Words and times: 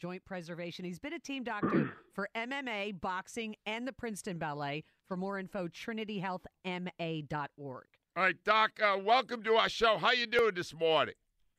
joint 0.00 0.24
preservation. 0.24 0.84
He's 0.84 0.98
been 0.98 1.12
a 1.12 1.18
team 1.18 1.44
doctor 1.44 1.92
for 2.14 2.28
MMA, 2.34 3.00
boxing, 3.00 3.54
and 3.66 3.86
the 3.86 3.92
Princeton 3.92 4.38
Ballet. 4.38 4.82
For 5.06 5.16
more 5.16 5.38
info, 5.38 5.68
trinityhealthma.org. 5.68 7.84
All 8.16 8.24
right, 8.24 8.44
Doc, 8.44 8.72
uh, 8.82 8.98
welcome 8.98 9.42
to 9.44 9.54
our 9.54 9.68
show. 9.68 9.98
How 9.98 10.10
you 10.12 10.26
doing 10.26 10.54
this 10.54 10.74
morning? 10.74 11.14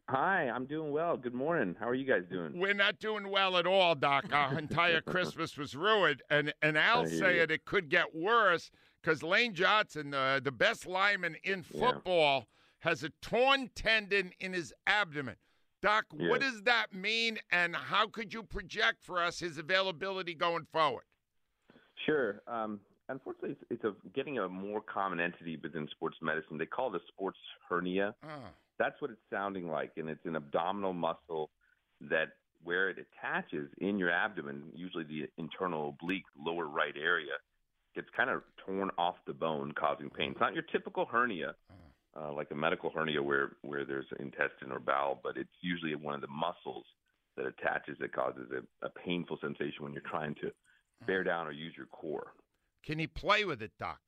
Hi, 0.10 0.50
I'm 0.50 0.66
doing 0.66 0.92
well. 0.92 1.16
Good 1.16 1.34
morning. 1.34 1.76
How 1.80 1.88
are 1.88 1.94
you 1.94 2.06
guys 2.06 2.24
doing? 2.30 2.60
We're 2.60 2.74
not 2.74 3.00
doing 3.00 3.30
well 3.30 3.56
at 3.58 3.66
all, 3.66 3.96
Doc. 3.96 4.26
Our 4.34 4.60
entire 4.60 5.00
Christmas 5.00 5.58
was 5.58 5.76
ruined, 5.76 6.22
and 6.30 6.54
and 6.62 6.78
Al 6.78 7.06
saying 7.06 7.38
it 7.38 7.52
it 7.52 7.64
could 7.64 7.90
get 7.90 8.14
worse 8.14 8.72
because 9.02 9.24
Lane 9.24 9.54
Johnson, 9.54 10.14
uh, 10.14 10.42
the 10.44 10.52
best 10.52 10.86
lineman 10.86 11.38
in 11.44 11.64
football, 11.64 12.40
yeah. 12.40 12.90
has 12.90 13.04
a 13.04 13.10
torn 13.22 13.70
tendon 13.74 14.32
in 14.40 14.52
his 14.52 14.74
abdomen. 14.86 15.38
Doc, 15.82 16.06
yeah. 16.16 16.30
what 16.30 16.42
does 16.42 16.62
that 16.64 16.94
mean, 16.94 17.40
and 17.52 17.76
how 17.76 18.08
could 18.08 18.34
you 18.34 18.44
project 18.44 19.04
for 19.04 19.22
us 19.22 19.40
his 19.40 19.58
availability 19.58 20.34
going 20.34 20.66
forward? 20.72 21.04
Sure. 22.06 22.42
Um, 22.48 22.80
unfortunately, 23.10 23.52
it's, 23.52 23.64
it's, 23.70 23.84
a, 23.84 23.94
getting 24.14 24.40
a 24.40 24.48
more 24.48 24.82
common 24.82 25.20
entity 25.20 25.58
within 25.62 25.88
sports 25.92 26.18
medicine. 26.22 26.58
They 26.58 26.66
call 26.66 26.94
it 26.94 27.02
a 27.02 27.06
sports 27.08 27.40
hernia. 27.68 28.14
Oh. 28.24 28.28
That's 28.78 29.00
what 29.02 29.12
it's 29.12 29.22
sounding 29.32 29.68
like, 29.70 29.92
and 29.98 30.10
it's 30.10 30.26
an 30.26 30.36
abdominal 30.36 30.94
muscle 30.94 31.50
that 32.10 32.30
where 32.64 32.90
it 32.90 32.98
attaches 32.98 33.70
in 33.80 33.98
your 33.98 34.12
abdomen, 34.12 34.64
usually 34.76 35.04
the 35.04 35.28
internal 35.38 35.96
oblique 36.00 36.26
lower 36.38 36.68
right 36.68 36.94
area, 36.96 37.34
gets 37.96 38.08
kind 38.16 38.30
of 38.30 38.44
torn 38.66 38.90
off 38.98 39.16
the 39.28 39.34
bone, 39.34 39.74
causing 39.74 40.10
pain. 40.10 40.32
It's 40.32 40.40
not 40.40 40.54
your 40.54 40.64
typical 40.64 41.06
hernia, 41.06 41.56
uh, 42.20 42.32
like 42.34 42.52
a 42.52 42.56
medical 42.56 42.90
hernia 42.90 43.22
where 43.22 43.52
where 43.62 43.86
there's 43.86 44.06
intestine 44.20 44.72
or 44.72 44.80
bowel, 44.80 45.20
but 45.24 45.38
it's 45.38 45.50
usually 45.62 45.96
one 45.96 46.16
of 46.16 46.22
the 46.22 46.28
muscles 46.28 46.86
that 47.38 47.46
attaches 47.46 47.98
that 48.00 48.14
causes 48.14 48.50
a, 48.52 48.86
a 48.86 48.90
painful 48.90 49.38
sensation 49.42 49.84
when 49.84 49.94
you're 49.94 50.02
trying 50.10 50.36
to 50.36 50.52
bear 51.08 51.24
down 51.24 51.48
or 51.48 51.52
use 51.52 51.74
your 51.78 51.88
core. 51.88 52.34
Can 52.86 53.00
he 53.00 53.08
play 53.08 53.46
with 53.46 53.62
it, 53.62 53.72
Doc? 53.80 54.00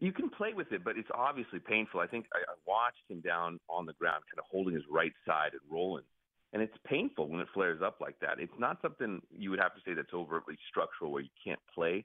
You 0.00 0.12
can 0.12 0.28
play 0.28 0.52
with 0.54 0.72
it, 0.72 0.84
but 0.84 0.98
it's 0.98 1.08
obviously 1.14 1.60
painful. 1.60 2.00
I 2.00 2.06
think 2.06 2.26
I, 2.34 2.38
I 2.38 2.54
watched 2.66 3.04
him 3.08 3.20
down 3.20 3.60
on 3.68 3.86
the 3.86 3.92
ground, 3.94 4.24
kind 4.30 4.38
of 4.38 4.44
holding 4.50 4.74
his 4.74 4.84
right 4.90 5.12
side 5.26 5.52
and 5.52 5.60
rolling. 5.70 6.04
And 6.52 6.62
it's 6.62 6.76
painful 6.86 7.28
when 7.28 7.40
it 7.40 7.48
flares 7.52 7.80
up 7.82 7.98
like 8.00 8.18
that. 8.20 8.38
It's 8.38 8.52
not 8.58 8.78
something 8.82 9.20
you 9.30 9.50
would 9.50 9.58
have 9.60 9.74
to 9.74 9.80
say 9.84 9.94
that's 9.94 10.14
overtly 10.14 10.56
structural 10.68 11.10
where 11.10 11.22
you 11.22 11.30
can't 11.44 11.60
play. 11.74 12.04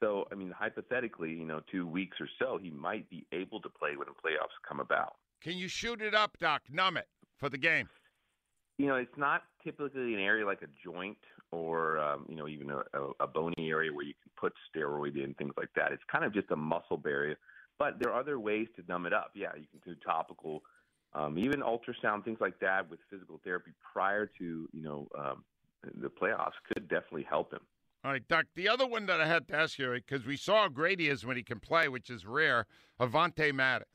So, 0.00 0.28
I 0.30 0.34
mean, 0.34 0.52
hypothetically, 0.56 1.30
you 1.30 1.44
know, 1.44 1.60
two 1.70 1.86
weeks 1.86 2.18
or 2.20 2.28
so, 2.38 2.58
he 2.60 2.70
might 2.70 3.08
be 3.10 3.26
able 3.32 3.60
to 3.60 3.68
play 3.68 3.96
when 3.96 4.06
the 4.06 4.14
playoffs 4.14 4.56
come 4.66 4.80
about. 4.80 5.16
Can 5.42 5.56
you 5.56 5.68
shoot 5.68 6.00
it 6.00 6.14
up, 6.14 6.36
Doc? 6.38 6.62
Numb 6.70 6.96
it 6.96 7.08
for 7.36 7.48
the 7.48 7.58
game. 7.58 7.88
You 8.78 8.86
know, 8.86 8.94
it's 8.94 9.16
not 9.16 9.42
typically 9.64 10.14
an 10.14 10.20
area 10.20 10.46
like 10.46 10.62
a 10.62 10.68
joint 10.84 11.18
or, 11.50 11.98
um, 11.98 12.26
you 12.28 12.36
know, 12.36 12.46
even 12.46 12.70
a, 12.70 12.78
a, 12.92 13.10
a 13.20 13.26
bony 13.26 13.70
area 13.70 13.92
where 13.92 14.04
you 14.04 14.14
can 14.22 14.30
put 14.36 14.52
steroid 14.70 15.22
in, 15.22 15.34
things 15.34 15.54
like 15.56 15.70
that. 15.74 15.90
It's 15.90 16.02
kind 16.10 16.24
of 16.24 16.32
just 16.32 16.50
a 16.52 16.56
muscle 16.56 16.96
barrier. 16.96 17.36
But 17.78 17.98
there 17.98 18.12
are 18.12 18.20
other 18.20 18.38
ways 18.38 18.68
to 18.76 18.84
numb 18.88 19.06
it 19.06 19.12
up. 19.12 19.32
Yeah, 19.34 19.48
you 19.56 19.66
can 19.70 19.80
do 19.84 19.98
topical, 20.04 20.62
um, 21.12 21.38
even 21.38 21.60
ultrasound, 21.60 22.24
things 22.24 22.38
like 22.40 22.58
that 22.60 22.88
with 22.88 23.00
physical 23.10 23.40
therapy 23.42 23.72
prior 23.92 24.26
to, 24.38 24.68
you 24.72 24.82
know, 24.82 25.08
um, 25.18 25.44
the 26.00 26.08
playoffs 26.08 26.58
could 26.72 26.88
definitely 26.88 27.26
help 27.28 27.52
him. 27.52 27.60
All 28.08 28.14
right, 28.14 28.26
Doc. 28.26 28.46
The 28.54 28.70
other 28.70 28.86
one 28.86 29.04
that 29.04 29.20
I 29.20 29.26
had 29.26 29.48
to 29.48 29.54
ask 29.54 29.78
you 29.78 29.92
because 29.92 30.24
we 30.24 30.38
saw 30.38 30.62
how 30.62 30.68
great 30.70 30.98
he 30.98 31.10
is 31.10 31.26
when 31.26 31.36
he 31.36 31.42
can 31.42 31.60
play, 31.60 31.88
which 31.88 32.08
is 32.08 32.24
rare. 32.24 32.64
Avonte 32.98 33.52
Maddox. 33.52 33.90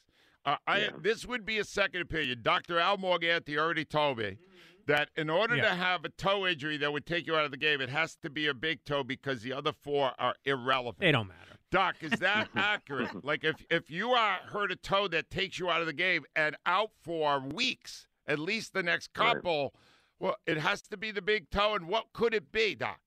Uh, 0.45 0.57
I, 0.67 0.77
yeah. 0.81 0.89
This 1.01 1.25
would 1.25 1.47
be 1.47 1.57
a 1.57 1.63
second 1.63 2.01
opinion. 2.01 2.41
Dr. 2.43 2.77
Al 2.77 2.99
Morganti 2.99 3.57
already 3.57 3.85
told 3.85 4.19
me 4.19 4.37
that 4.85 5.09
in 5.17 5.31
order 5.31 5.55
yeah. 5.55 5.63
to 5.63 5.69
have 5.69 6.05
a 6.05 6.09
toe 6.09 6.45
injury 6.45 6.77
that 6.77 6.93
would 6.93 7.07
take 7.07 7.25
you 7.25 7.35
out 7.35 7.45
of 7.45 7.49
the 7.49 7.57
game, 7.57 7.81
it 7.81 7.89
has 7.89 8.15
to 8.17 8.29
be 8.29 8.45
a 8.45 8.53
big 8.53 8.85
toe 8.85 9.03
because 9.03 9.41
the 9.41 9.51
other 9.51 9.71
four 9.71 10.11
are 10.19 10.35
irrelevant. 10.45 10.99
They 10.99 11.11
don't 11.11 11.29
matter. 11.29 11.57
Doc, 11.71 11.95
is 12.01 12.19
that 12.19 12.49
accurate? 12.55 13.25
Like 13.25 13.43
if 13.43 13.65
if 13.71 13.89
you 13.89 14.11
are 14.11 14.37
hurt 14.45 14.71
a 14.71 14.75
toe 14.75 15.07
that 15.07 15.31
takes 15.31 15.57
you 15.57 15.71
out 15.71 15.81
of 15.81 15.87
the 15.87 15.93
game 15.93 16.23
and 16.35 16.55
out 16.67 16.91
for 17.01 17.39
weeks, 17.39 18.05
at 18.27 18.37
least 18.37 18.75
the 18.75 18.83
next 18.83 19.11
couple, 19.13 19.63
right. 19.63 19.71
well, 20.19 20.35
it 20.45 20.59
has 20.59 20.83
to 20.83 20.97
be 20.97 21.09
the 21.09 21.23
big 21.23 21.49
toe. 21.49 21.73
And 21.73 21.87
what 21.87 22.13
could 22.13 22.35
it 22.35 22.51
be, 22.51 22.75
Doc? 22.75 22.99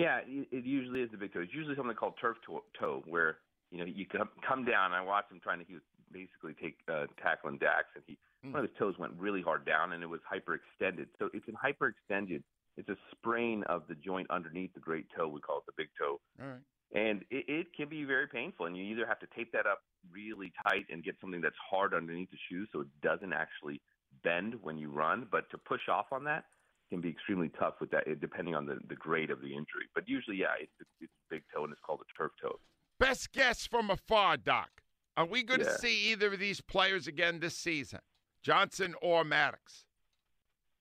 Yeah, 0.00 0.20
it 0.26 0.64
usually 0.64 1.00
is 1.00 1.10
the 1.10 1.16
big 1.16 1.32
toe. 1.32 1.40
It's 1.40 1.54
usually 1.54 1.76
something 1.76 1.96
called 1.96 2.14
turf 2.20 2.36
toe, 2.46 3.02
where 3.06 3.38
you 3.70 3.78
know 3.78 3.84
you 3.84 4.06
come 4.06 4.28
come 4.46 4.64
down. 4.64 4.92
I 4.92 5.02
watched 5.02 5.30
him 5.30 5.40
trying 5.42 5.58
to 5.60 5.64
he 5.66 5.74
was 5.74 5.82
basically 6.12 6.54
take 6.60 6.76
uh, 6.88 7.06
tackling 7.22 7.58
Dax, 7.58 7.86
and 7.94 8.04
he 8.06 8.18
mm. 8.44 8.52
one 8.52 8.64
of 8.64 8.70
his 8.70 8.78
toes 8.78 8.94
went 8.98 9.12
really 9.18 9.42
hard 9.42 9.64
down, 9.64 9.92
and 9.92 10.02
it 10.02 10.06
was 10.06 10.20
hyperextended. 10.26 11.06
So 11.18 11.28
it's 11.32 11.46
an 11.48 11.56
hyperextended. 11.62 12.42
It's 12.76 12.88
a 12.88 12.96
sprain 13.12 13.62
of 13.64 13.82
the 13.88 13.94
joint 13.94 14.30
underneath 14.30 14.72
the 14.74 14.80
great 14.80 15.06
toe. 15.16 15.28
We 15.28 15.40
call 15.40 15.58
it 15.58 15.66
the 15.66 15.72
big 15.76 15.88
toe. 15.98 16.20
All 16.40 16.48
right. 16.48 16.60
And 16.92 17.22
it, 17.30 17.44
it 17.46 17.66
can 17.76 17.88
be 17.88 18.04
very 18.04 18.26
painful, 18.26 18.66
and 18.66 18.76
you 18.76 18.84
either 18.84 19.06
have 19.06 19.20
to 19.20 19.26
tape 19.36 19.52
that 19.52 19.66
up 19.66 19.82
really 20.10 20.52
tight 20.68 20.86
and 20.90 21.04
get 21.04 21.14
something 21.20 21.40
that's 21.40 21.56
hard 21.70 21.94
underneath 21.94 22.30
the 22.30 22.38
shoe 22.48 22.66
so 22.72 22.80
it 22.80 22.88
doesn't 23.02 23.32
actually 23.32 23.80
bend 24.24 24.54
when 24.62 24.76
you 24.76 24.90
run. 24.90 25.26
But 25.30 25.50
to 25.50 25.58
push 25.58 25.88
off 25.88 26.06
on 26.10 26.24
that, 26.24 26.44
can 26.90 27.00
be 27.00 27.08
extremely 27.08 27.50
tough 27.58 27.74
with 27.80 27.90
that, 27.92 28.04
depending 28.20 28.54
on 28.54 28.66
the, 28.66 28.78
the 28.88 28.96
grade 28.96 29.30
of 29.30 29.40
the 29.40 29.48
injury. 29.48 29.86
But 29.94 30.08
usually, 30.08 30.36
yeah, 30.36 30.48
it's, 30.60 30.72
it's 31.00 31.12
big 31.30 31.42
toe 31.54 31.64
and 31.64 31.72
it's 31.72 31.80
called 31.84 32.00
a 32.00 32.18
turf 32.18 32.32
toe. 32.42 32.58
Best 32.98 33.32
guess 33.32 33.66
from 33.66 33.90
afar, 33.90 34.36
Doc. 34.36 34.68
Are 35.16 35.26
we 35.26 35.42
going 35.42 35.60
yeah. 35.60 35.66
to 35.66 35.78
see 35.78 36.10
either 36.10 36.32
of 36.32 36.38
these 36.38 36.60
players 36.60 37.06
again 37.06 37.40
this 37.40 37.56
season, 37.56 38.00
Johnson 38.42 38.94
or 39.00 39.24
Maddox? 39.24 39.84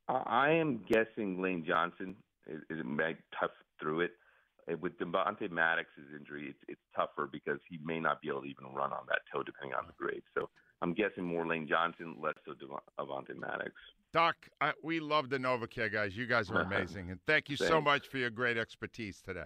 I 0.07 0.49
am 0.51 0.83
guessing 0.89 1.41
Lane 1.41 1.63
Johnson 1.65 2.15
is, 2.47 2.61
is 2.69 2.83
might 2.83 3.17
tough 3.39 3.51
through 3.79 4.01
it. 4.01 4.11
With 4.75 4.97
Devontae 4.99 5.49
Maddox's 5.49 6.13
injury, 6.17 6.49
it's, 6.49 6.59
it's 6.67 6.81
tougher 6.95 7.27
because 7.31 7.59
he 7.69 7.79
may 7.83 7.99
not 7.99 8.21
be 8.21 8.29
able 8.29 8.41
to 8.41 8.47
even 8.47 8.65
run 8.73 8.91
on 8.91 9.05
that 9.07 9.21
toe, 9.31 9.43
depending 9.43 9.75
on 9.75 9.85
the 9.87 9.93
grade. 9.97 10.23
So 10.35 10.49
I'm 10.81 10.93
guessing 10.93 11.23
more 11.23 11.45
Lane 11.45 11.67
Johnson, 11.67 12.15
less 12.21 12.35
so 12.45 12.53
Devontae 12.53 13.37
Maddox. 13.37 13.71
Doc, 14.13 14.35
I, 14.59 14.73
we 14.83 14.99
love 14.99 15.29
the 15.29 15.37
NovaCare 15.37 15.91
guys. 15.91 16.15
You 16.15 16.25
guys 16.25 16.49
are 16.49 16.61
amazing, 16.61 17.11
and 17.11 17.19
thank 17.27 17.49
you 17.49 17.57
Thanks. 17.57 17.69
so 17.69 17.81
much 17.81 18.07
for 18.07 18.17
your 18.17 18.29
great 18.29 18.57
expertise 18.57 19.21
today. 19.21 19.45